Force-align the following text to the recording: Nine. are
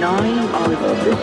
Nine. 0.00 0.38
are 0.48 1.19